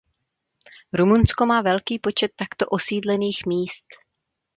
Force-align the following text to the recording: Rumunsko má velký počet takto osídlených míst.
Rumunsko 0.93 1.45
má 1.45 1.61
velký 1.61 1.99
počet 1.99 2.31
takto 2.35 2.65
osídlených 2.65 3.45
míst. 3.45 3.85